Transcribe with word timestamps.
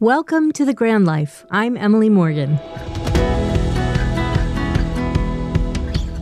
Welcome 0.00 0.52
to 0.52 0.64
the 0.64 0.74
Grand 0.74 1.06
Life. 1.06 1.44
I'm 1.50 1.76
Emily 1.76 2.08
Morgan. 2.08 2.56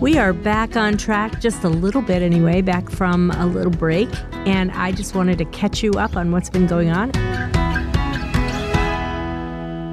We 0.00 0.16
are 0.16 0.32
back 0.32 0.78
on 0.78 0.96
track 0.96 1.42
just 1.42 1.62
a 1.62 1.68
little 1.68 2.00
bit 2.00 2.22
anyway, 2.22 2.62
back 2.62 2.88
from 2.88 3.32
a 3.32 3.44
little 3.44 3.70
break, 3.70 4.08
and 4.46 4.72
I 4.72 4.92
just 4.92 5.14
wanted 5.14 5.36
to 5.36 5.44
catch 5.44 5.82
you 5.82 5.90
up 5.92 6.16
on 6.16 6.32
what's 6.32 6.48
been 6.48 6.66
going 6.66 6.88
on. 6.88 7.14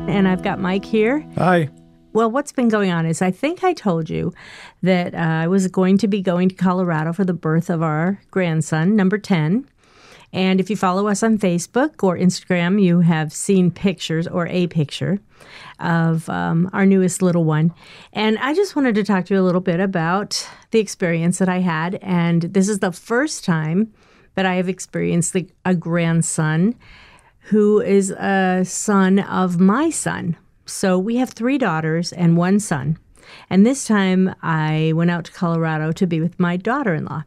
And 0.10 0.30
I've 0.30 0.44
got 0.44 0.62
Mike 0.62 0.86
here. 0.86 1.20
Hi. 1.36 1.70
Well, 2.14 2.32
what's 2.32 2.54
been 2.54 2.70
going 2.70 2.90
on 2.90 3.06
is 3.06 3.22
I 3.22 3.32
think 3.32 3.66
I 3.66 3.74
told 3.74 4.10
you 4.10 4.34
that 4.82 5.14
uh, 5.14 5.18
I 5.18 5.48
was 5.50 5.68
going 5.68 5.98
to 5.98 6.08
be 6.08 6.22
going 6.22 6.48
to 6.48 6.56
Colorado 6.56 7.12
for 7.12 7.26
the 7.26 7.34
birth 7.34 7.70
of 7.70 7.82
our 7.82 8.22
grandson, 8.32 8.96
number 8.96 9.18
10. 9.18 9.68
And 10.34 10.60
if 10.60 10.70
you 10.70 10.76
follow 10.76 11.08
us 11.08 11.22
on 11.24 11.38
Facebook 11.38 12.04
or 12.04 12.18
Instagram, 12.18 12.82
you 12.82 13.02
have 13.02 13.32
seen 13.32 13.72
pictures 13.72 14.28
or 14.28 14.48
a 14.48 14.68
picture 14.68 15.20
of 15.80 16.28
um, 16.28 16.70
our 16.74 16.86
newest 16.86 17.22
little 17.22 17.44
one. 17.44 17.74
And 18.12 18.38
I 18.40 18.54
just 18.54 18.76
wanted 18.76 18.96
to 18.96 19.04
talk 19.04 19.26
to 19.26 19.36
you 19.36 19.40
a 19.40 19.44
little 19.44 19.62
bit 19.62 19.80
about 19.80 20.48
the 20.72 20.80
experience 20.80 21.38
that 21.38 21.50
I 21.50 21.60
had. 21.60 21.96
And 22.02 22.42
this 22.42 22.68
is 22.68 22.80
the 22.80 22.92
first 22.92 23.46
time 23.46 23.94
that 24.36 24.46
I 24.46 24.56
have 24.56 24.68
experienced 24.68 25.36
a 25.64 25.76
grandson 25.76 26.76
who 27.48 27.80
is 27.82 28.10
a 28.10 28.64
son 28.66 29.20
of 29.20 29.60
my 29.60 29.90
son. 29.90 30.36
So 30.66 30.98
we 30.98 31.18
have 31.18 31.30
three 31.30 31.58
daughters 31.58 32.12
and 32.14 32.38
one 32.38 32.60
son. 32.60 32.98
And 33.50 33.66
this 33.66 33.86
time 33.86 34.34
I 34.42 34.94
went 34.96 35.12
out 35.12 35.26
to 35.26 35.32
Colorado 35.32 35.92
to 35.92 36.08
be 36.08 36.22
with 36.22 36.40
my 36.40 36.58
daughter 36.58 36.94
in 36.94 37.06
law, 37.06 37.24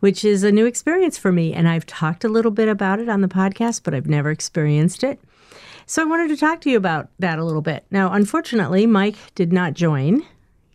which 0.00 0.24
is 0.24 0.42
a 0.42 0.52
new 0.52 0.66
experience 0.66 1.18
for 1.18 1.32
me. 1.32 1.52
And 1.52 1.68
I've 1.68 1.86
talked 1.86 2.24
a 2.24 2.28
little 2.28 2.50
bit 2.50 2.68
about 2.68 3.00
it 3.00 3.08
on 3.08 3.20
the 3.20 3.28
podcast, 3.28 3.82
but 3.84 3.94
I've 3.94 4.08
never 4.08 4.30
experienced 4.30 5.04
it. 5.04 5.20
So 5.86 6.02
I 6.02 6.06
wanted 6.06 6.28
to 6.28 6.36
talk 6.36 6.60
to 6.62 6.70
you 6.70 6.76
about 6.76 7.10
that 7.18 7.38
a 7.38 7.44
little 7.44 7.62
bit. 7.62 7.84
Now, 7.90 8.12
unfortunately, 8.12 8.86
Mike 8.86 9.16
did 9.34 9.52
not 9.52 9.74
join. 9.74 10.24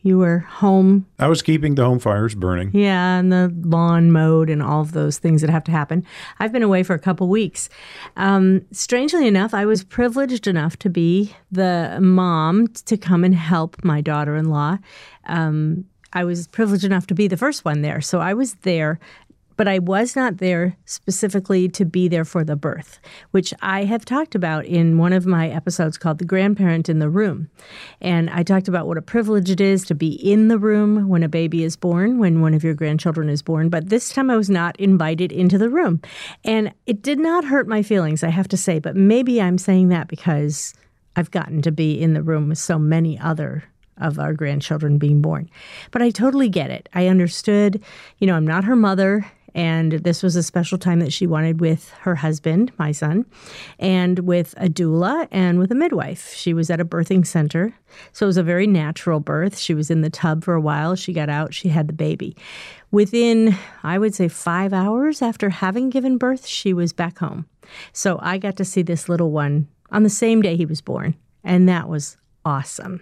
You 0.01 0.17
were 0.17 0.39
home. 0.39 1.07
I 1.17 1.27
was 1.27 1.41
keeping 1.41 1.75
the 1.75 1.83
home 1.83 1.99
fires 1.99 2.33
burning. 2.33 2.71
Yeah, 2.73 3.19
and 3.19 3.33
the 3.33 3.53
lawn 3.63 4.13
mowed 4.13 4.49
and 4.49 4.63
all 4.63 4.79
of 4.79 4.93
those 4.93 5.17
things 5.17 5.41
that 5.41 5.49
have 5.49 5.65
to 5.65 5.71
happen. 5.71 6.05
I've 6.39 6.53
been 6.53 6.63
away 6.63 6.83
for 6.83 6.93
a 6.93 6.99
couple 6.99 7.27
weeks. 7.27 7.69
Um, 8.15 8.61
strangely 8.71 9.27
enough, 9.27 9.53
I 9.53 9.65
was 9.65 9.83
privileged 9.83 10.47
enough 10.47 10.77
to 10.79 10.89
be 10.89 11.35
the 11.51 11.97
mom 12.01 12.67
to 12.85 12.95
come 12.95 13.25
and 13.25 13.35
help 13.35 13.83
my 13.83 13.99
daughter 13.99 14.37
in 14.37 14.45
law. 14.45 14.77
Um, 15.25 15.85
I 16.13 16.23
was 16.23 16.47
privileged 16.47 16.83
enough 16.83 17.07
to 17.07 17.13
be 17.13 17.27
the 17.27 17.37
first 17.37 17.65
one 17.65 17.81
there. 17.81 18.01
So 18.01 18.19
I 18.19 18.33
was 18.33 18.55
there 18.55 18.99
but 19.59 19.67
I 19.67 19.79
was 19.79 20.15
not 20.15 20.37
there 20.37 20.77
specifically 20.85 21.67
to 21.67 21.83
be 21.83 22.07
there 22.07 22.23
for 22.23 22.45
the 22.45 22.55
birth, 22.55 22.97
which 23.31 23.53
I 23.61 23.83
have 23.83 24.05
talked 24.05 24.33
about 24.33 24.65
in 24.65 24.97
one 24.97 25.11
of 25.11 25.25
my 25.25 25.49
episodes 25.49 25.97
called 25.97 26.17
The 26.17 26.23
Grandparent 26.23 26.87
in 26.87 26.99
the 26.99 27.09
Room. 27.09 27.49
And 27.99 28.29
I 28.29 28.41
talked 28.41 28.69
about 28.69 28.87
what 28.87 28.97
a 28.97 29.01
privilege 29.01 29.49
it 29.49 29.59
is 29.59 29.83
to 29.87 29.95
be 29.95 30.13
in 30.13 30.47
the 30.47 30.57
room 30.57 31.09
when 31.09 31.23
a 31.23 31.27
baby 31.27 31.65
is 31.65 31.75
born, 31.75 32.19
when 32.19 32.39
one 32.39 32.53
of 32.53 32.63
your 32.63 32.73
grandchildren 32.73 33.27
is 33.27 33.41
born. 33.41 33.67
But 33.67 33.89
this 33.89 34.07
time 34.07 34.29
I 34.29 34.37
was 34.37 34.49
not 34.49 34.79
invited 34.79 35.33
into 35.33 35.57
the 35.57 35.69
room. 35.69 36.01
And 36.45 36.73
it 36.85 37.01
did 37.01 37.19
not 37.19 37.43
hurt 37.43 37.67
my 37.67 37.83
feelings, 37.83 38.23
I 38.23 38.29
have 38.29 38.47
to 38.47 38.57
say, 38.57 38.79
but 38.79 38.95
maybe 38.95 39.41
I'm 39.41 39.57
saying 39.57 39.89
that 39.89 40.07
because 40.07 40.73
I've 41.17 41.31
gotten 41.31 41.61
to 41.63 41.71
be 41.73 42.01
in 42.01 42.13
the 42.13 42.23
room 42.23 42.47
with 42.47 42.59
so 42.59 42.79
many 42.79 43.19
other 43.19 43.65
of 43.99 44.19
our 44.19 44.33
grandchildren 44.33 44.97
being 44.97 45.21
born. 45.21 45.49
But 45.91 46.01
I 46.01 46.09
totally 46.09 46.49
get 46.49 46.71
it. 46.71 46.89
I 46.93 47.07
understood, 47.07 47.81
you 48.17 48.27
know, 48.27 48.35
I'm 48.35 48.47
not 48.47 48.63
her 48.63 48.75
mother. 48.75 49.25
And 49.55 49.93
this 49.93 50.21
was 50.21 50.35
a 50.35 50.43
special 50.43 50.77
time 50.77 50.99
that 50.99 51.11
she 51.11 51.25
wanted 51.25 51.59
with 51.59 51.89
her 52.01 52.15
husband, 52.15 52.71
my 52.77 52.91
son, 52.91 53.25
and 53.79 54.19
with 54.19 54.53
a 54.57 54.69
doula 54.69 55.27
and 55.31 55.57
with 55.57 55.71
a 55.71 55.75
midwife. 55.75 56.33
She 56.33 56.53
was 56.53 56.69
at 56.69 56.79
a 56.79 56.85
birthing 56.85 57.25
center. 57.25 57.73
So 58.11 58.25
it 58.25 58.27
was 58.27 58.37
a 58.37 58.43
very 58.43 58.67
natural 58.67 59.19
birth. 59.19 59.57
She 59.57 59.73
was 59.73 59.89
in 59.89 60.01
the 60.01 60.09
tub 60.09 60.43
for 60.43 60.53
a 60.53 60.61
while. 60.61 60.95
She 60.95 61.13
got 61.13 61.29
out, 61.29 61.53
she 61.53 61.69
had 61.69 61.87
the 61.87 61.93
baby. 61.93 62.37
Within, 62.91 63.55
I 63.83 63.97
would 63.97 64.13
say, 64.13 64.27
five 64.27 64.71
hours 64.71 65.21
after 65.21 65.49
having 65.49 65.89
given 65.89 66.17
birth, 66.17 66.45
she 66.45 66.71
was 66.71 66.93
back 66.93 67.17
home. 67.17 67.47
So 67.91 68.19
I 68.21 68.37
got 68.37 68.55
to 68.57 68.65
see 68.65 68.83
this 68.83 69.09
little 69.09 69.31
one 69.31 69.67
on 69.91 70.03
the 70.03 70.09
same 70.09 70.41
day 70.41 70.55
he 70.55 70.65
was 70.65 70.81
born. 70.81 71.15
And 71.43 71.67
that 71.69 71.89
was 71.89 72.17
awesome. 72.45 73.01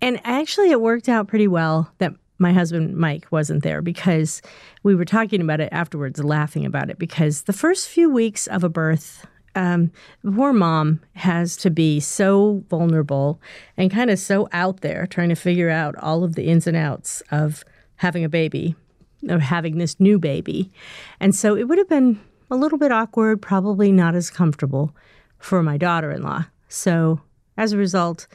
And 0.00 0.20
actually, 0.24 0.70
it 0.70 0.80
worked 0.80 1.08
out 1.08 1.28
pretty 1.28 1.48
well 1.48 1.90
that 1.98 2.14
my 2.38 2.52
husband 2.52 2.96
Mike 2.96 3.26
wasn't 3.30 3.62
there 3.62 3.80
because 3.80 4.42
we 4.82 4.94
were 4.94 5.04
talking 5.04 5.40
about 5.40 5.60
it 5.60 5.68
afterwards, 5.72 6.22
laughing 6.22 6.66
about 6.66 6.90
it. 6.90 6.98
Because 6.98 7.42
the 7.42 7.52
first 7.52 7.88
few 7.88 8.10
weeks 8.10 8.46
of 8.46 8.64
a 8.64 8.68
birth, 8.68 9.26
um, 9.54 9.92
poor 10.34 10.52
mom 10.52 11.00
has 11.14 11.56
to 11.58 11.70
be 11.70 12.00
so 12.00 12.64
vulnerable 12.68 13.40
and 13.76 13.90
kind 13.90 14.10
of 14.10 14.18
so 14.18 14.48
out 14.52 14.80
there 14.80 15.06
trying 15.06 15.28
to 15.28 15.36
figure 15.36 15.70
out 15.70 15.94
all 15.96 16.24
of 16.24 16.34
the 16.34 16.46
ins 16.46 16.66
and 16.66 16.76
outs 16.76 17.22
of 17.30 17.64
having 17.96 18.24
a 18.24 18.28
baby, 18.28 18.74
of 19.28 19.40
having 19.40 19.78
this 19.78 20.00
new 20.00 20.18
baby. 20.18 20.72
And 21.20 21.34
so 21.34 21.56
it 21.56 21.64
would 21.64 21.78
have 21.78 21.88
been 21.88 22.20
a 22.50 22.56
little 22.56 22.78
bit 22.78 22.92
awkward, 22.92 23.40
probably 23.40 23.92
not 23.92 24.14
as 24.14 24.28
comfortable 24.28 24.94
for 25.38 25.62
my 25.62 25.76
daughter 25.76 26.10
in 26.10 26.22
law. 26.22 26.46
So 26.68 27.20
as 27.56 27.72
a 27.72 27.78
result, 27.78 28.26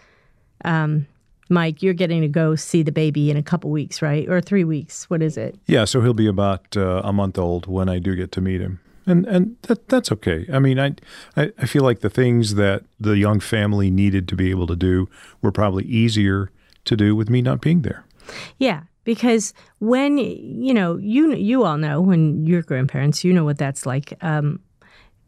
um, 0.63 1.05
Mike, 1.49 1.81
you're 1.81 1.93
getting 1.95 2.21
to 2.21 2.27
go 2.27 2.55
see 2.55 2.83
the 2.83 2.91
baby 2.91 3.31
in 3.31 3.37
a 3.37 3.43
couple 3.43 3.71
weeks, 3.71 4.01
right? 4.01 4.29
Or 4.29 4.39
three 4.39 4.63
weeks. 4.63 5.09
What 5.09 5.21
is 5.21 5.35
it? 5.35 5.59
Yeah, 5.65 5.85
so 5.85 6.01
he'll 6.01 6.13
be 6.13 6.27
about 6.27 6.77
uh, 6.77 7.01
a 7.03 7.11
month 7.11 7.37
old 7.37 7.65
when 7.65 7.89
I 7.89 7.99
do 7.99 8.15
get 8.15 8.31
to 8.33 8.41
meet 8.41 8.61
him. 8.61 8.79
And 9.05 9.25
and 9.25 9.55
that 9.63 9.89
that's 9.89 10.11
okay. 10.11 10.45
I 10.53 10.59
mean, 10.59 10.79
I, 10.79 10.95
I 11.35 11.51
I 11.57 11.65
feel 11.65 11.83
like 11.83 12.01
the 12.01 12.11
things 12.11 12.55
that 12.55 12.83
the 12.99 13.17
young 13.17 13.39
family 13.39 13.89
needed 13.89 14.27
to 14.27 14.35
be 14.35 14.51
able 14.51 14.67
to 14.67 14.75
do 14.75 15.09
were 15.41 15.51
probably 15.51 15.85
easier 15.85 16.51
to 16.85 16.95
do 16.95 17.15
with 17.15 17.29
me 17.29 17.41
not 17.41 17.59
being 17.59 17.81
there. 17.81 18.05
Yeah, 18.59 18.83
because 19.05 19.53
when 19.79 20.19
you 20.19 20.75
know 20.75 20.97
you 20.97 21.33
you 21.33 21.63
all 21.63 21.77
know 21.77 22.01
when 22.01 22.45
you're 22.45 22.61
grandparents, 22.61 23.23
you 23.23 23.33
know 23.33 23.45
what 23.45 23.57
that's 23.57 23.87
like. 23.87 24.13
Um, 24.21 24.59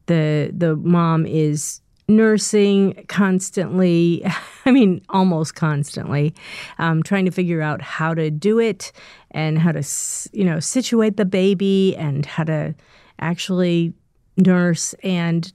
the 0.05 0.51
the 0.55 0.75
mom 0.75 1.25
is 1.25 1.81
nursing 2.15 3.05
constantly, 3.07 4.23
I 4.65 4.71
mean, 4.71 5.01
almost 5.09 5.55
constantly, 5.55 6.33
um, 6.79 7.03
trying 7.03 7.25
to 7.25 7.31
figure 7.31 7.61
out 7.61 7.81
how 7.81 8.13
to 8.13 8.29
do 8.29 8.59
it 8.59 8.91
and 9.31 9.57
how 9.57 9.71
to, 9.71 9.83
you 10.33 10.45
know, 10.45 10.59
situate 10.59 11.17
the 11.17 11.25
baby 11.25 11.95
and 11.97 12.25
how 12.25 12.43
to 12.43 12.75
actually 13.19 13.93
nurse 14.37 14.93
and 15.03 15.51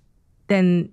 then 0.49 0.93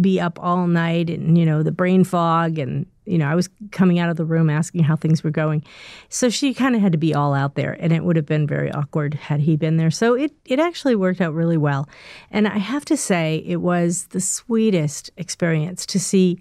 be 0.00 0.20
up 0.20 0.38
all 0.42 0.66
night 0.66 1.10
and, 1.10 1.38
you 1.38 1.46
know, 1.46 1.62
the 1.62 1.72
brain 1.72 2.04
fog 2.04 2.58
and 2.58 2.86
you 3.04 3.18
know, 3.18 3.26
I 3.26 3.34
was 3.34 3.48
coming 3.70 3.98
out 3.98 4.10
of 4.10 4.16
the 4.16 4.24
room 4.24 4.50
asking 4.50 4.84
how 4.84 4.96
things 4.96 5.22
were 5.22 5.30
going. 5.30 5.62
So 6.08 6.28
she 6.30 6.54
kind 6.54 6.74
of 6.74 6.80
had 6.80 6.92
to 6.92 6.98
be 6.98 7.14
all 7.14 7.34
out 7.34 7.54
there, 7.54 7.76
and 7.78 7.92
it 7.92 8.04
would 8.04 8.16
have 8.16 8.26
been 8.26 8.46
very 8.46 8.70
awkward 8.72 9.14
had 9.14 9.40
he 9.40 9.56
been 9.56 9.76
there. 9.76 9.90
So 9.90 10.14
it, 10.14 10.32
it 10.44 10.58
actually 10.58 10.96
worked 10.96 11.20
out 11.20 11.34
really 11.34 11.56
well. 11.56 11.88
And 12.30 12.48
I 12.48 12.58
have 12.58 12.84
to 12.86 12.96
say, 12.96 13.42
it 13.46 13.56
was 13.56 14.06
the 14.06 14.20
sweetest 14.20 15.10
experience 15.16 15.86
to 15.86 16.00
see 16.00 16.40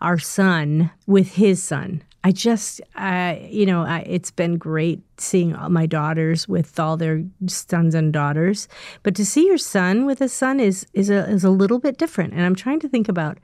our 0.00 0.18
son 0.18 0.90
with 1.06 1.34
his 1.34 1.62
son. 1.62 2.02
I 2.24 2.30
just, 2.30 2.80
uh, 2.94 3.34
you 3.40 3.66
know, 3.66 3.82
I, 3.82 4.00
it's 4.00 4.30
been 4.30 4.56
great 4.56 5.00
seeing 5.18 5.56
all 5.56 5.70
my 5.70 5.86
daughters 5.86 6.46
with 6.46 6.78
all 6.78 6.96
their 6.96 7.24
sons 7.46 7.96
and 7.96 8.12
daughters, 8.12 8.68
but 9.02 9.16
to 9.16 9.26
see 9.26 9.46
your 9.46 9.58
son 9.58 10.06
with 10.06 10.20
a 10.20 10.28
son 10.28 10.60
is 10.60 10.86
is 10.92 11.10
a 11.10 11.28
is 11.28 11.42
a 11.42 11.50
little 11.50 11.80
bit 11.80 11.98
different. 11.98 12.32
And 12.32 12.42
I'm 12.42 12.54
trying 12.54 12.78
to 12.80 12.88
think 12.88 13.08
about 13.08 13.38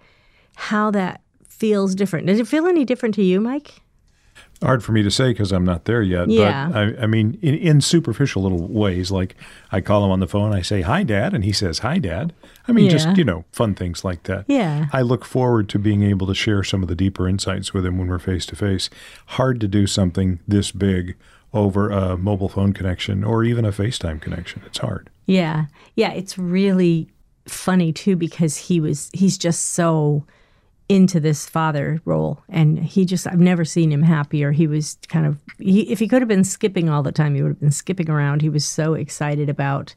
how 0.54 0.92
that 0.92 1.22
feels 1.58 1.94
different. 1.94 2.26
Does 2.26 2.38
it 2.38 2.48
feel 2.48 2.66
any 2.66 2.84
different 2.84 3.14
to 3.16 3.22
you, 3.22 3.41
Mike? 3.41 3.82
Hard 4.62 4.82
for 4.82 4.91
me 4.91 5.04
to 5.04 5.10
say 5.10 5.28
because 5.30 5.52
I'm 5.52 5.64
not 5.64 5.84
there 5.84 6.02
yet. 6.02 6.28
Yeah. 6.28 6.69
But 6.69 6.76
I, 6.76 7.02
I 7.02 7.06
mean, 7.06 7.38
in, 7.42 7.54
in, 7.54 7.80
superficial 7.80 8.42
little 8.42 8.66
ways, 8.66 9.12
like 9.12 9.36
I 9.70 9.80
call 9.80 10.04
him 10.04 10.10
on 10.10 10.19
the 10.19 10.26
phone, 10.26 10.52
I 10.52 10.62
say, 10.62 10.80
Hi, 10.80 11.04
Dad. 11.04 11.32
And 11.32 11.44
he 11.44 11.52
says, 11.52 11.78
Hi, 11.80 11.98
Dad. 11.98 12.34
I 12.66 12.72
mean, 12.72 12.86
yeah. 12.86 12.91
just, 12.91 13.16
you 13.16 13.22
know, 13.22 13.44
fun 13.52 13.76
things 13.76 14.04
like 14.04 14.24
that. 14.24 14.46
Yeah. 14.48 14.86
I 14.92 15.02
look 15.02 15.24
forward 15.24 15.69
to 15.70 15.78
being 15.78 16.02
able 16.02 16.26
to 16.26 16.34
share 16.34 16.64
some 16.64 16.82
of 16.82 16.88
the 16.88 16.96
deeper 16.96 17.28
insights 17.28 17.72
with 17.72 17.87
him 17.87 17.99
when 17.99 18.08
we're 18.08 18.19
face 18.19 18.46
to 18.46 18.56
face. 18.56 18.90
Hard 19.26 19.60
to 19.60 19.69
do 19.69 19.87
something 19.87 20.40
this 20.49 20.72
big 20.72 21.16
over 21.52 21.88
a 21.88 22.16
mobile 22.16 22.49
phone 22.49 22.72
connection 22.72 23.22
or 23.22 23.44
even 23.44 23.64
a 23.64 23.70
FaceTime 23.70 24.20
connection. 24.20 24.62
It's 24.66 24.78
hard. 24.78 25.08
Yeah. 25.26 25.66
Yeah. 25.94 26.12
It's 26.12 26.37
really 26.37 27.08
funny, 27.46 27.93
too, 27.93 28.16
because 28.16 28.56
he 28.56 28.81
was, 28.81 29.08
he's 29.12 29.38
just 29.38 29.70
so 29.70 30.26
into 30.88 31.20
this 31.20 31.46
father 31.46 32.00
role 32.06 32.43
and 32.49 32.79
he 32.79 33.05
just 33.05 33.26
i've 33.26 33.38
never 33.38 33.64
seen 33.64 33.93
him 33.93 34.02
happier. 34.02 34.52
He 34.52 34.67
was 34.67 34.96
kind 35.08 35.26
of 35.26 35.38
he, 35.58 35.82
if 35.93 35.99
he 35.99 36.08
could 36.08 36.23
have 36.23 36.29
been 36.29 36.44
skipping 36.44 36.88
all 36.88 37.02
the 37.02 37.12
time 37.12 37.35
he 37.35 37.43
would 37.43 37.50
have 37.50 37.61
been 37.61 37.70
skipping 37.70 38.08
around. 38.08 38.43
He 38.43 38.49
was 38.49 38.64
so 38.64 38.94
excited 38.94 39.49
about 39.49 39.94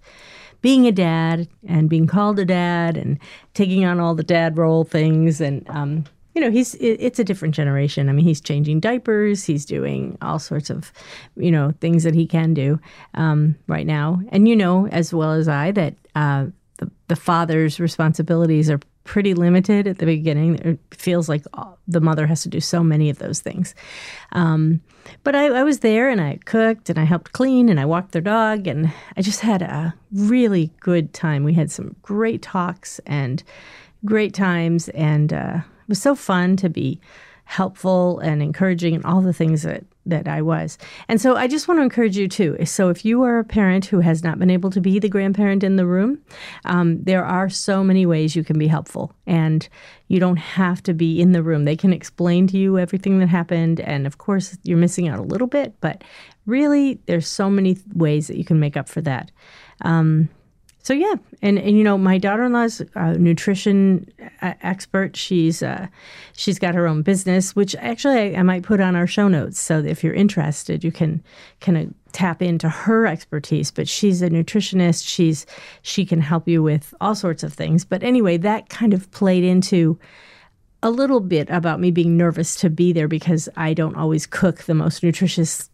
being 0.61 0.85
a 0.85 0.91
dad 0.91 1.47
and 1.67 1.89
being 1.89 2.07
called 2.07 2.39
a 2.39 2.45
dad 2.45 2.97
and 2.97 3.19
taking 3.53 3.85
on 3.85 3.99
all 3.99 4.15
the 4.15 4.23
dad 4.23 4.57
role 4.57 4.83
things. 4.83 5.41
And 5.41 5.67
um, 5.69 6.05
you 6.35 6.41
know 6.41 6.51
he's 6.51 6.75
it's 6.75 7.19
a 7.19 7.23
different 7.23 7.55
generation. 7.55 8.09
I 8.09 8.13
mean 8.13 8.25
he's 8.25 8.41
changing 8.41 8.81
diapers. 8.81 9.45
He's 9.45 9.65
doing 9.65 10.17
all 10.21 10.39
sorts 10.39 10.69
of 10.69 10.91
you 11.35 11.51
know 11.51 11.73
things 11.79 12.03
that 12.03 12.15
he 12.15 12.25
can 12.25 12.53
do 12.53 12.79
um, 13.13 13.55
right 13.67 13.87
now. 13.87 14.21
And 14.29 14.47
you 14.47 14.55
know 14.55 14.87
as 14.87 15.13
well 15.13 15.31
as 15.31 15.47
i 15.47 15.71
that 15.71 15.95
uh, 16.15 16.47
the, 16.77 16.91
the 17.07 17.15
father's 17.15 17.79
responsibilities 17.79 18.69
are 18.69 18.79
pretty 19.03 19.33
limited 19.33 19.87
at 19.87 19.97
the 19.97 20.05
beginning. 20.05 20.55
It 20.55 20.79
feels 20.91 21.27
like 21.27 21.43
the 21.87 22.01
mother 22.01 22.27
has 22.27 22.43
to 22.43 22.49
do 22.49 22.59
so 22.59 22.83
many 22.83 23.09
of 23.09 23.17
those 23.17 23.39
things. 23.39 23.73
Um, 24.31 24.81
but 25.23 25.35
I, 25.35 25.47
I, 25.47 25.63
was 25.63 25.79
there 25.79 26.09
and 26.09 26.21
I 26.21 26.39
cooked 26.45 26.89
and 26.89 26.99
I 26.99 27.03
helped 27.03 27.31
clean 27.31 27.69
and 27.69 27.79
I 27.79 27.85
walked 27.85 28.11
their 28.11 28.21
dog 28.21 28.67
and 28.67 28.93
I 29.17 29.21
just 29.21 29.41
had 29.41 29.61
a 29.61 29.93
really 30.13 30.71
good 30.79 31.13
time. 31.13 31.43
We 31.43 31.53
had 31.53 31.71
some 31.71 31.95
great 32.01 32.41
talks 32.41 32.99
and 33.05 33.43
great 34.05 34.33
times 34.33 34.89
and 34.89 35.33
uh, 35.33 35.57
it 35.57 35.89
was 35.89 36.01
so 36.01 36.15
fun 36.15 36.55
to 36.57 36.69
be 36.69 36.99
helpful 37.45 38.19
and 38.19 38.41
encouraging 38.41 38.95
and 38.95 39.03
all 39.05 39.21
the 39.21 39.33
things 39.33 39.63
that 39.63 39.83
that 40.05 40.27
I 40.27 40.41
was. 40.41 40.77
And 41.07 41.21
so 41.21 41.35
I 41.35 41.47
just 41.47 41.67
want 41.67 41.79
to 41.79 41.83
encourage 41.83 42.17
you 42.17 42.27
too. 42.27 42.57
So 42.65 42.89
if 42.89 43.05
you 43.05 43.23
are 43.23 43.39
a 43.39 43.43
parent 43.43 43.85
who 43.85 43.99
has 43.99 44.23
not 44.23 44.39
been 44.39 44.49
able 44.49 44.69
to 44.71 44.81
be 44.81 44.99
the 44.99 45.09
grandparent 45.09 45.63
in 45.63 45.75
the 45.75 45.85
room, 45.85 46.19
um, 46.65 47.03
there 47.03 47.23
are 47.23 47.49
so 47.49 47.83
many 47.83 48.05
ways 48.05 48.35
you 48.35 48.43
can 48.43 48.57
be 48.57 48.67
helpful, 48.67 49.13
and 49.27 49.67
you 50.07 50.19
don't 50.19 50.37
have 50.37 50.81
to 50.83 50.93
be 50.93 51.21
in 51.21 51.31
the 51.31 51.43
room. 51.43 51.65
They 51.65 51.75
can 51.75 51.93
explain 51.93 52.47
to 52.47 52.57
you 52.57 52.79
everything 52.79 53.19
that 53.19 53.29
happened, 53.29 53.79
and 53.79 54.07
of 54.07 54.17
course 54.17 54.57
you're 54.63 54.77
missing 54.77 55.07
out 55.07 55.19
a 55.19 55.23
little 55.23 55.47
bit, 55.47 55.75
but 55.81 56.03
really 56.45 56.99
there's 57.05 57.27
so 57.27 57.49
many 57.49 57.77
ways 57.93 58.27
that 58.27 58.37
you 58.37 58.43
can 58.43 58.59
make 58.59 58.75
up 58.75 58.89
for 58.89 59.01
that. 59.01 59.31
Um, 59.81 60.29
so 60.83 60.93
yeah, 60.93 61.13
and 61.41 61.59
and 61.59 61.77
you 61.77 61.83
know 61.83 61.97
my 61.97 62.17
daughter-in-law's 62.17 62.81
a 62.95 63.17
nutrition 63.17 64.11
uh, 64.41 64.53
expert. 64.61 65.15
She's 65.15 65.61
uh, 65.61 65.87
she's 66.33 66.57
got 66.57 66.75
her 66.75 66.87
own 66.87 67.03
business, 67.03 67.55
which 67.55 67.75
actually 67.75 68.35
I, 68.35 68.39
I, 68.39 68.43
might 68.43 68.63
put 68.63 68.79
on 68.79 68.95
our 68.95 69.07
show 69.07 69.27
notes. 69.27 69.59
So 69.59 69.79
if 69.79 70.03
you're 70.03 70.13
interested, 70.13 70.83
you 70.83 70.91
can 70.91 71.23
kind 71.59 71.77
of 71.77 71.93
tap 72.13 72.41
into 72.41 72.67
her 72.67 73.05
expertise. 73.05 73.69
But 73.69 73.87
she's 73.87 74.21
a 74.21 74.29
nutritionist. 74.29 75.07
She's 75.07 75.45
she 75.83 76.05
can 76.05 76.21
help 76.21 76.47
you 76.47 76.63
with 76.63 76.93
all 76.99 77.15
sorts 77.15 77.43
of 77.43 77.53
things. 77.53 77.85
But 77.85 78.01
anyway, 78.01 78.37
that 78.37 78.69
kind 78.69 78.93
of 78.93 79.09
played 79.11 79.43
into 79.43 79.99
a 80.83 80.89
little 80.89 81.19
bit 81.19 81.49
about 81.49 81.79
me 81.79 81.91
being 81.91 82.17
nervous 82.17 82.55
to 82.55 82.69
be 82.69 82.91
there 82.91 83.07
because 83.07 83.47
I 83.55 83.73
don't 83.73 83.95
always 83.95 84.25
cook 84.25 84.63
the 84.63 84.73
most 84.73 85.03
nutritious 85.03 85.69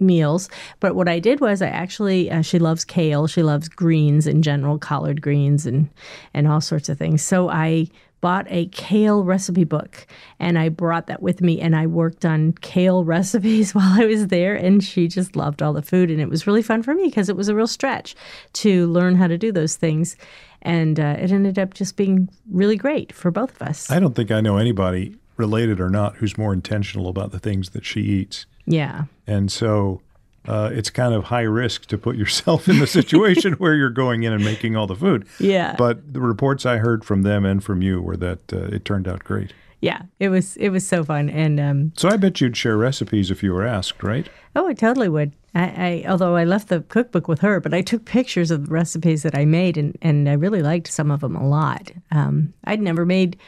meals. 0.00 0.48
But 0.80 0.94
what 0.94 1.08
I 1.08 1.18
did 1.18 1.40
was 1.40 1.62
I 1.62 1.68
actually 1.68 2.30
uh, 2.30 2.42
she 2.42 2.58
loves 2.58 2.84
kale, 2.84 3.26
she 3.26 3.42
loves 3.42 3.68
greens 3.68 4.26
in 4.26 4.42
general, 4.42 4.78
collard 4.78 5.22
greens 5.22 5.66
and 5.66 5.88
and 6.34 6.48
all 6.48 6.60
sorts 6.60 6.88
of 6.88 6.98
things. 6.98 7.22
So 7.22 7.48
I 7.48 7.88
bought 8.20 8.46
a 8.48 8.66
kale 8.66 9.22
recipe 9.22 9.64
book 9.64 10.06
and 10.40 10.58
I 10.58 10.68
brought 10.70 11.06
that 11.06 11.22
with 11.22 11.40
me 11.40 11.60
and 11.60 11.76
I 11.76 11.86
worked 11.86 12.24
on 12.24 12.52
kale 12.60 13.04
recipes 13.16 13.74
while 13.74 14.00
I 14.00 14.06
was 14.06 14.28
there 14.28 14.54
and 14.54 14.82
she 14.82 15.08
just 15.08 15.36
loved 15.36 15.62
all 15.62 15.72
the 15.72 15.82
food 15.82 16.10
and 16.10 16.20
it 16.20 16.28
was 16.28 16.46
really 16.46 16.62
fun 16.62 16.82
for 16.82 16.94
me 16.94 17.04
because 17.04 17.28
it 17.28 17.36
was 17.36 17.48
a 17.48 17.54
real 17.54 17.66
stretch 17.66 18.16
to 18.54 18.86
learn 18.88 19.14
how 19.14 19.26
to 19.26 19.38
do 19.38 19.52
those 19.52 19.76
things 19.76 20.16
and 20.62 20.98
uh, 20.98 21.16
it 21.18 21.30
ended 21.30 21.58
up 21.58 21.74
just 21.74 21.96
being 21.96 22.28
really 22.50 22.76
great 22.76 23.12
for 23.12 23.30
both 23.30 23.54
of 23.60 23.62
us. 23.62 23.90
I 23.90 24.00
don't 24.00 24.14
think 24.14 24.32
I 24.32 24.40
know 24.40 24.56
anybody 24.56 25.16
related 25.36 25.80
or 25.80 25.88
not 25.88 26.16
who's 26.16 26.36
more 26.36 26.52
intentional 26.52 27.08
about 27.08 27.30
the 27.30 27.38
things 27.38 27.70
that 27.70 27.84
she 27.84 28.00
eats. 28.00 28.46
Yeah. 28.68 29.04
And 29.26 29.50
so 29.50 30.02
uh, 30.46 30.70
it's 30.72 30.90
kind 30.90 31.14
of 31.14 31.24
high 31.24 31.42
risk 31.42 31.86
to 31.86 31.98
put 31.98 32.16
yourself 32.16 32.68
in 32.68 32.78
the 32.78 32.86
situation 33.00 33.54
where 33.54 33.74
you're 33.74 33.90
going 33.90 34.22
in 34.22 34.32
and 34.32 34.44
making 34.44 34.76
all 34.76 34.86
the 34.86 34.96
food. 34.96 35.26
Yeah. 35.38 35.74
But 35.76 36.12
the 36.12 36.20
reports 36.20 36.64
I 36.66 36.78
heard 36.78 37.04
from 37.04 37.22
them 37.22 37.44
and 37.44 37.62
from 37.62 37.82
you 37.82 38.00
were 38.00 38.16
that 38.16 38.52
uh, 38.52 38.66
it 38.66 38.84
turned 38.84 39.08
out 39.08 39.24
great. 39.24 39.52
Yeah, 39.80 40.02
it 40.18 40.28
was 40.28 40.56
it 40.56 40.70
was 40.70 40.84
so 40.84 41.04
fun, 41.04 41.30
and 41.30 41.60
um, 41.60 41.92
so 41.96 42.08
I 42.08 42.16
bet 42.16 42.40
you'd 42.40 42.56
share 42.56 42.76
recipes 42.76 43.30
if 43.30 43.44
you 43.44 43.52
were 43.52 43.64
asked, 43.64 44.02
right? 44.02 44.28
Oh, 44.56 44.66
I 44.66 44.74
totally 44.74 45.08
would. 45.08 45.32
I, 45.54 46.04
I 46.04 46.10
although 46.10 46.34
I 46.34 46.42
left 46.42 46.66
the 46.66 46.80
cookbook 46.80 47.28
with 47.28 47.42
her, 47.42 47.60
but 47.60 47.72
I 47.72 47.82
took 47.82 48.04
pictures 48.04 48.50
of 48.50 48.66
the 48.66 48.72
recipes 48.72 49.22
that 49.22 49.36
I 49.36 49.44
made, 49.44 49.76
and 49.76 49.96
and 50.02 50.28
I 50.28 50.32
really 50.32 50.62
liked 50.62 50.88
some 50.88 51.12
of 51.12 51.20
them 51.20 51.36
a 51.36 51.48
lot. 51.48 51.92
Um, 52.10 52.54
I'd 52.64 52.80
never 52.80 53.06
made 53.06 53.38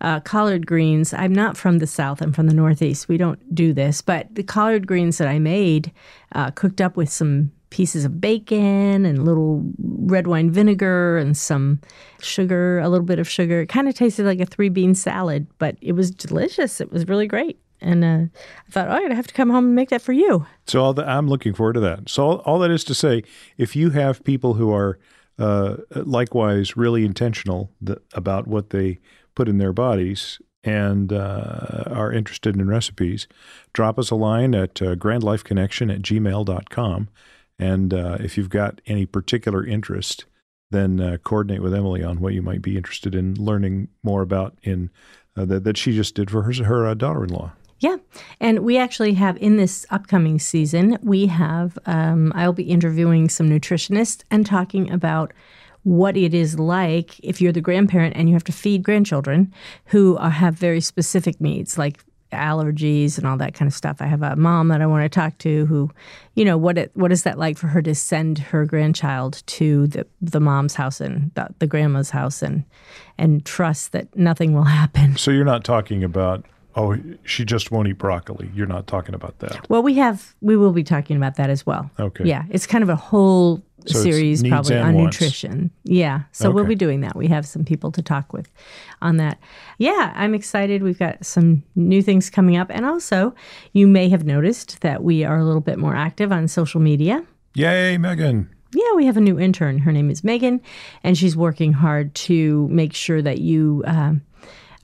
uh, 0.00 0.20
collard 0.20 0.66
greens. 0.66 1.12
I'm 1.14 1.32
not 1.32 1.56
from 1.56 1.78
the 1.78 1.86
South, 1.86 2.20
I'm 2.20 2.32
from 2.32 2.46
the 2.46 2.54
Northeast. 2.54 3.08
We 3.08 3.16
don't 3.16 3.54
do 3.54 3.72
this, 3.72 4.02
but 4.02 4.34
the 4.34 4.42
collard 4.42 4.86
greens 4.86 5.18
that 5.18 5.28
I 5.28 5.38
made, 5.38 5.92
uh, 6.32 6.50
cooked 6.50 6.80
up 6.80 6.96
with 6.96 7.10
some 7.10 7.52
pieces 7.70 8.04
of 8.04 8.20
bacon 8.20 9.04
and 9.04 9.24
little 9.24 9.62
red 9.78 10.26
wine 10.26 10.50
vinegar 10.50 11.18
and 11.18 11.36
some 11.36 11.80
sugar, 12.20 12.78
a 12.78 12.88
little 12.88 13.04
bit 13.04 13.18
of 13.18 13.28
sugar. 13.28 13.62
It 13.62 13.68
kind 13.68 13.88
of 13.88 13.94
tasted 13.94 14.24
like 14.24 14.40
a 14.40 14.46
three 14.46 14.68
bean 14.68 14.94
salad, 14.94 15.46
but 15.58 15.76
it 15.80 15.92
was 15.92 16.10
delicious. 16.10 16.80
It 16.80 16.92
was 16.92 17.08
really 17.08 17.26
great. 17.26 17.58
And 17.80 18.04
uh, 18.04 18.38
I 18.68 18.70
thought, 18.70 18.88
oh, 18.88 19.08
to 19.08 19.14
have 19.14 19.26
to 19.26 19.34
come 19.34 19.50
home 19.50 19.66
and 19.66 19.74
make 19.74 19.90
that 19.90 20.00
for 20.00 20.12
you. 20.12 20.46
So 20.66 20.82
all 20.82 20.94
the, 20.94 21.06
I'm 21.06 21.28
looking 21.28 21.52
forward 21.52 21.74
to 21.74 21.80
that. 21.80 22.08
So 22.08 22.24
all, 22.24 22.36
all 22.38 22.58
that 22.60 22.70
is 22.70 22.84
to 22.84 22.94
say, 22.94 23.22
if 23.58 23.76
you 23.76 23.90
have 23.90 24.24
people 24.24 24.54
who 24.54 24.72
are 24.72 24.98
uh, 25.38 25.76
likewise 25.90 26.76
really 26.76 27.04
intentional 27.04 27.70
th- 27.84 27.98
about 28.14 28.46
what 28.46 28.70
they 28.70 28.98
put 29.36 29.48
in 29.48 29.58
their 29.58 29.72
bodies 29.72 30.40
and 30.64 31.12
uh, 31.12 31.84
are 31.86 32.12
interested 32.12 32.56
in 32.56 32.68
recipes, 32.68 33.28
drop 33.72 34.00
us 34.00 34.10
a 34.10 34.16
line 34.16 34.52
at 34.52 34.82
uh, 34.82 34.96
grandlifeconnection 34.96 35.94
at 35.94 36.02
gmail.com. 36.02 37.08
And 37.58 37.94
uh, 37.94 38.16
if 38.18 38.36
you've 38.36 38.50
got 38.50 38.80
any 38.86 39.06
particular 39.06 39.64
interest, 39.64 40.24
then 40.72 41.00
uh, 41.00 41.18
coordinate 41.22 41.62
with 41.62 41.72
Emily 41.72 42.02
on 42.02 42.20
what 42.20 42.34
you 42.34 42.42
might 42.42 42.62
be 42.62 42.76
interested 42.76 43.14
in 43.14 43.34
learning 43.34 43.88
more 44.02 44.22
about 44.22 44.58
in 44.64 44.90
uh, 45.36 45.44
that, 45.44 45.62
that 45.62 45.76
she 45.76 45.92
just 45.92 46.16
did 46.16 46.30
for 46.30 46.42
her, 46.42 46.52
her 46.64 46.86
uh, 46.86 46.94
daughter-in-law. 46.94 47.52
Yeah. 47.78 47.96
And 48.40 48.60
we 48.60 48.78
actually 48.78 49.14
have 49.14 49.36
in 49.36 49.56
this 49.56 49.86
upcoming 49.90 50.38
season, 50.38 50.98
we 51.02 51.26
have, 51.26 51.78
um, 51.86 52.32
I'll 52.34 52.54
be 52.54 52.64
interviewing 52.64 53.28
some 53.28 53.48
nutritionists 53.48 54.24
and 54.30 54.46
talking 54.46 54.90
about 54.90 55.32
what 55.86 56.16
it 56.16 56.34
is 56.34 56.58
like 56.58 57.16
if 57.20 57.40
you're 57.40 57.52
the 57.52 57.60
grandparent 57.60 58.16
and 58.16 58.28
you 58.28 58.34
have 58.34 58.42
to 58.42 58.50
feed 58.50 58.82
grandchildren 58.82 59.54
who 59.84 60.16
are, 60.16 60.30
have 60.30 60.56
very 60.56 60.80
specific 60.80 61.40
needs, 61.40 61.78
like 61.78 62.04
allergies 62.32 63.16
and 63.16 63.24
all 63.24 63.36
that 63.36 63.54
kind 63.54 63.68
of 63.68 63.72
stuff. 63.72 63.98
I 64.00 64.06
have 64.06 64.20
a 64.20 64.34
mom 64.34 64.66
that 64.68 64.82
I 64.82 64.86
want 64.86 65.04
to 65.04 65.08
talk 65.08 65.38
to 65.38 65.64
who, 65.66 65.88
you 66.34 66.44
know, 66.44 66.58
what 66.58 66.76
it, 66.76 66.90
what 66.94 67.12
is 67.12 67.22
that 67.22 67.38
like 67.38 67.56
for 67.56 67.68
her 67.68 67.80
to 67.82 67.94
send 67.94 68.40
her 68.40 68.64
grandchild 68.64 69.44
to 69.46 69.86
the 69.86 70.08
the 70.20 70.40
mom's 70.40 70.74
house 70.74 71.00
and 71.00 71.30
the, 71.36 71.50
the 71.60 71.68
grandma's 71.68 72.10
house 72.10 72.42
and 72.42 72.64
and 73.16 73.46
trust 73.46 73.92
that 73.92 74.16
nothing 74.16 74.54
will 74.54 74.64
happen. 74.80 75.16
So 75.16 75.30
you're 75.30 75.44
not 75.44 75.62
talking 75.62 76.02
about 76.02 76.44
oh 76.76 76.96
she 77.24 77.44
just 77.44 77.70
won't 77.70 77.88
eat 77.88 77.98
broccoli. 77.98 78.50
You're 78.54 78.66
not 78.66 78.86
talking 78.86 79.14
about 79.14 79.38
that. 79.40 79.68
Well, 79.68 79.82
we 79.82 79.94
have 79.94 80.34
we 80.40 80.56
will 80.56 80.72
be 80.72 80.84
talking 80.84 81.16
about 81.16 81.36
that 81.36 81.50
as 81.50 81.66
well. 81.66 81.90
Okay. 81.98 82.24
Yeah, 82.24 82.44
it's 82.50 82.66
kind 82.66 82.84
of 82.84 82.88
a 82.90 82.96
whole 82.96 83.62
so 83.86 84.00
series 84.00 84.42
probably 84.42 84.76
on 84.76 84.94
wants. 84.94 85.20
nutrition. 85.20 85.70
Yeah. 85.84 86.22
So 86.32 86.48
okay. 86.48 86.54
we'll 86.54 86.64
be 86.64 86.74
doing 86.74 87.00
that. 87.00 87.16
We 87.16 87.28
have 87.28 87.46
some 87.46 87.64
people 87.64 87.92
to 87.92 88.02
talk 88.02 88.32
with 88.32 88.50
on 89.00 89.16
that. 89.18 89.38
Yeah, 89.78 90.12
I'm 90.14 90.34
excited. 90.34 90.82
We've 90.82 90.98
got 90.98 91.24
some 91.24 91.62
new 91.74 92.02
things 92.02 92.30
coming 92.30 92.56
up. 92.56 92.70
And 92.70 92.84
also, 92.84 93.34
you 93.72 93.86
may 93.86 94.08
have 94.08 94.24
noticed 94.24 94.80
that 94.80 95.02
we 95.02 95.24
are 95.24 95.38
a 95.38 95.44
little 95.44 95.60
bit 95.60 95.78
more 95.78 95.94
active 95.94 96.32
on 96.32 96.48
social 96.48 96.80
media. 96.80 97.24
Yay, 97.54 97.96
Megan. 97.98 98.50
Yeah, 98.74 98.94
we 98.94 99.06
have 99.06 99.16
a 99.16 99.20
new 99.20 99.38
intern. 99.38 99.78
Her 99.78 99.92
name 99.92 100.10
is 100.10 100.24
Megan, 100.24 100.60
and 101.02 101.16
she's 101.16 101.36
working 101.36 101.72
hard 101.72 102.14
to 102.16 102.68
make 102.68 102.92
sure 102.92 103.22
that 103.22 103.38
you 103.38 103.82
uh, 103.86 104.14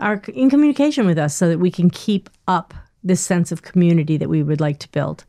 are 0.03 0.23
in 0.35 0.51
communication 0.51 1.07
with 1.07 1.19
us 1.19 1.35
so 1.35 1.49
that 1.49 1.59
we 1.59 1.71
can 1.71 1.89
keep 1.91 2.29
up 2.49 2.75
this 3.05 3.21
sense 3.21 3.51
of 3.51 3.63
community 3.63 4.17
that 4.17 4.29
we 4.29 4.43
would 4.43 4.61
like 4.61 4.79
to 4.79 4.89
build. 4.91 5.25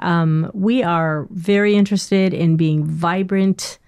Um, 0.00 0.50
we 0.52 0.82
are 0.82 1.26
very 1.30 1.74
interested 1.74 2.34
in 2.34 2.56
being 2.56 2.84
vibrant, 2.84 3.78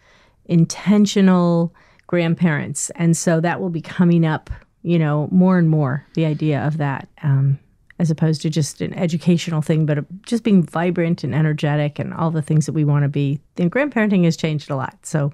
intentional 0.47 1.75
grandparents. 2.07 2.91
And 2.91 3.17
so 3.17 3.41
that 3.41 3.61
will 3.61 3.71
be 3.71 3.83
coming 3.83 4.25
up, 4.25 4.51
you 4.83 4.99
know, 4.99 5.29
more 5.31 5.59
and 5.59 5.69
more, 5.69 6.07
the 6.15 6.25
idea 6.25 6.67
of 6.67 6.79
that, 6.79 7.09
um, 7.23 7.59
as 7.99 8.11
opposed 8.11 8.43
to 8.43 8.51
just 8.51 8.81
an 8.81 8.95
educational 8.95 9.61
thing, 9.61 9.87
but 9.87 10.05
just 10.23 10.43
being 10.43 10.63
vibrant 10.63 11.25
and 11.25 11.35
energetic 11.35 11.99
and 11.99 12.15
all 12.15 12.31
the 12.31 12.43
things 12.43 12.67
that 12.67 12.73
we 12.73 12.85
want 12.85 13.03
to 13.03 13.09
be. 13.09 13.41
And 13.59 13.73
grandparenting 13.73 14.25
has 14.25 14.37
changed 14.37 14.71
a 14.71 14.77
lot. 14.77 14.97
So 15.03 15.33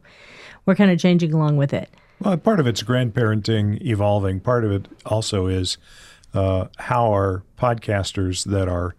we're 0.64 0.76
kind 0.76 0.90
of 0.90 0.98
changing 0.98 1.32
along 1.32 1.56
with 1.56 1.72
it. 1.72 1.90
Well, 2.22 2.36
part 2.36 2.60
of 2.60 2.66
it's 2.66 2.82
grandparenting 2.82 3.80
evolving. 3.82 4.40
Part 4.40 4.64
of 4.64 4.70
it 4.70 4.86
also 5.04 5.48
is 5.48 5.76
uh, 6.32 6.66
how 6.78 7.12
are 7.12 7.42
podcasters 7.58 8.44
that 8.44 8.68
are 8.68 8.94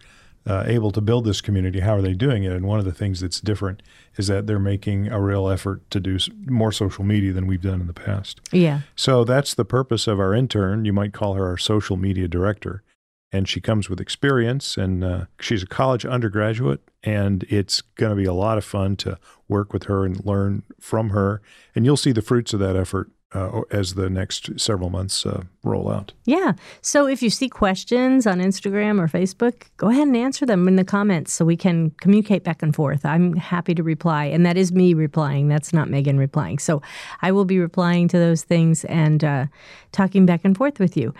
uh, 0.45 0.63
able 0.67 0.91
to 0.91 0.99
build 0.99 1.25
this 1.25 1.39
community, 1.39 1.79
how 1.79 1.95
are 1.95 2.01
they 2.01 2.13
doing 2.13 2.43
it? 2.43 2.51
And 2.51 2.65
one 2.65 2.79
of 2.79 2.85
the 2.85 2.91
things 2.91 3.21
that's 3.21 3.39
different 3.39 3.81
is 4.17 4.27
that 4.27 4.45
they're 4.45 4.59
making 4.59 5.07
a 5.07 5.21
real 5.21 5.47
effort 5.47 5.89
to 5.91 5.99
do 5.99 6.17
more 6.47 6.71
social 6.71 7.05
media 7.05 7.31
than 7.31 7.47
we've 7.47 7.61
done 7.61 7.79
in 7.79 7.87
the 7.87 7.93
past. 7.93 8.41
Yeah. 8.51 8.81
So 8.95 9.23
that's 9.23 9.53
the 9.53 9.65
purpose 9.65 10.05
of 10.05 10.19
our 10.19 10.33
intern. 10.33 10.83
You 10.83 10.91
might 10.93 11.13
call 11.13 11.35
her 11.35 11.47
our 11.47 11.57
social 11.57 11.95
media 11.95 12.27
director. 12.27 12.83
And 13.31 13.49
she 13.49 13.59
comes 13.59 13.89
with 13.89 13.99
experience, 13.99 14.77
and 14.77 15.03
uh, 15.03 15.25
she's 15.39 15.63
a 15.63 15.67
college 15.67 16.05
undergraduate, 16.05 16.81
and 17.03 17.43
it's 17.49 17.81
going 17.81 18.11
to 18.11 18.15
be 18.15 18.25
a 18.25 18.33
lot 18.33 18.59
of 18.59 18.65
fun 18.65 18.95
to 18.97 19.17
work 19.47 19.73
with 19.73 19.85
her 19.85 20.05
and 20.05 20.23
learn 20.23 20.61
from 20.79 21.09
her. 21.09 21.41
And 21.73 21.83
you'll 21.83 21.97
see 21.97 22.11
the 22.11 22.21
fruits 22.21 22.53
of 22.53 22.59
that 22.59 22.75
effort 22.75 23.09
uh, 23.33 23.61
as 23.71 23.95
the 23.95 24.09
next 24.09 24.59
several 24.59 24.89
months 24.89 25.25
uh, 25.25 25.43
roll 25.63 25.91
out. 25.91 26.13
Yeah. 26.25 26.53
So 26.81 27.07
if 27.07 27.21
you 27.23 27.29
see 27.29 27.49
questions 27.49 28.27
on 28.27 28.39
Instagram 28.39 28.99
or 28.99 29.07
Facebook, 29.07 29.63
go 29.77 29.89
ahead 29.89 30.07
and 30.07 30.17
answer 30.17 30.45
them 30.45 30.67
in 30.67 30.75
the 30.75 30.83
comments 30.83 31.33
so 31.33 31.45
we 31.45 31.57
can 31.57 31.91
communicate 31.91 32.43
back 32.43 32.61
and 32.61 32.75
forth. 32.75 33.05
I'm 33.05 33.35
happy 33.35 33.73
to 33.75 33.83
reply. 33.83 34.25
And 34.25 34.45
that 34.45 34.57
is 34.57 34.71
me 34.71 34.93
replying. 34.93 35.47
That's 35.47 35.73
not 35.73 35.89
Megan 35.89 36.17
replying. 36.17 36.59
So 36.59 36.81
I 37.21 37.31
will 37.31 37.45
be 37.45 37.59
replying 37.59 38.07
to 38.09 38.17
those 38.17 38.43
things 38.43 38.85
and 38.85 39.23
uh, 39.23 39.45
talking 39.91 40.25
back 40.25 40.41
and 40.43 40.55
forth 40.55 40.79
with 40.79 40.95
you. 40.95 41.13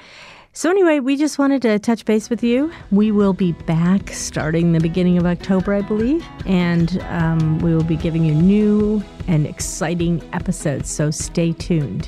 So, 0.56 0.70
anyway, 0.70 1.00
we 1.00 1.18
just 1.18 1.40
wanted 1.40 1.64
to 1.64 1.80
touch 1.80 2.06
base 2.06 2.30
with 2.30 2.44
you. 2.44 2.72
We 2.92 3.10
will 3.10 3.34
be 3.34 3.54
back 3.54 4.12
starting 4.12 4.72
the 4.72 4.80
beginning 4.80 5.18
of 5.18 5.26
October, 5.26 5.74
I 5.74 5.82
believe, 5.82 6.24
and 6.46 7.02
um, 7.10 7.58
we 7.58 7.74
will 7.74 7.84
be 7.84 7.96
giving 7.96 8.24
you 8.24 8.36
new 8.36 9.04
and 9.28 9.48
exciting 9.48 10.22
episodes. 10.32 10.92
So, 10.92 11.10
stay 11.10 11.54
tuned. 11.54 12.08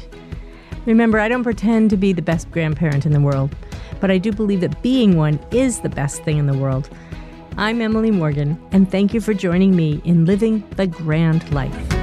Remember, 0.86 1.20
I 1.20 1.28
don't 1.28 1.42
pretend 1.42 1.90
to 1.90 1.98
be 1.98 2.14
the 2.14 2.22
best 2.22 2.52
grandparent 2.52 3.08
in 3.08 3.14
the 3.14 3.20
world, 3.20 3.56
but 4.00 4.12
I 4.12 4.20
do 4.20 4.32
believe 4.32 4.62
that 4.62 4.80
being 4.84 5.18
one 5.18 5.40
is 5.50 5.80
the 5.80 5.90
best 5.90 6.24
thing 6.24 6.38
in 6.38 6.46
the 6.46 6.56
world. 6.56 6.88
I'm 7.58 7.82
Emily 7.82 8.12
Morgan, 8.12 8.64
and 8.72 8.92
thank 8.92 9.12
you 9.16 9.22
for 9.22 9.34
joining 9.34 9.75
me 9.75 10.04
in 10.06 10.25
living 10.25 10.64
the 10.75 10.86
grand 10.86 11.52
life. 11.52 11.95